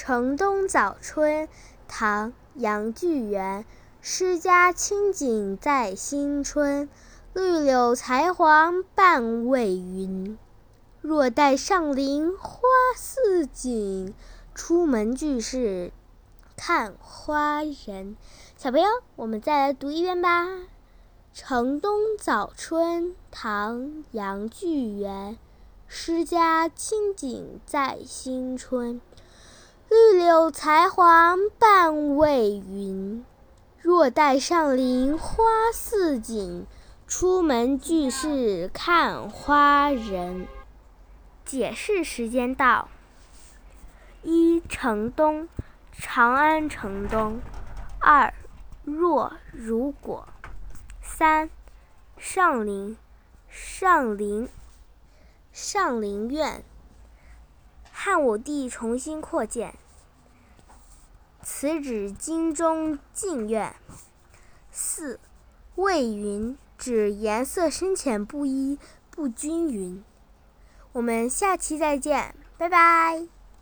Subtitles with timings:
[0.00, 1.48] 城东早春，
[1.88, 3.64] 唐·杨巨源。
[4.00, 6.88] 诗家清景在新春，
[7.34, 10.38] 绿柳才黄半未匀。
[11.00, 12.60] 若待上林花
[12.96, 14.14] 似锦，
[14.54, 15.90] 出门俱是
[16.56, 18.16] 看花人。
[18.56, 18.86] 小朋友，
[19.16, 20.46] 我们再来读一遍吧。
[21.34, 23.80] 《城东早春》唐·
[24.12, 25.36] 杨巨源。
[25.88, 29.00] 诗家清景在新春。
[29.90, 33.24] 绿柳才黄半未匀，
[33.80, 36.66] 若待上林花似锦，
[37.06, 40.46] 出门俱是看花人。
[41.46, 42.90] 解释时间到：
[44.22, 45.48] 一、城东，
[45.92, 47.40] 长安城东；
[47.98, 48.34] 二、
[48.84, 50.28] 若，如果；
[51.00, 51.48] 三、
[52.18, 52.98] 上林，
[53.48, 54.50] 上林，
[55.50, 56.62] 上林苑。
[58.10, 59.74] 汉武帝重新扩建，
[61.42, 63.76] 此指京中禁苑。
[64.72, 65.20] 四
[65.74, 68.78] 魏云指颜色深浅不一、
[69.10, 70.02] 不均匀。
[70.92, 73.37] 我们下期再见，拜拜。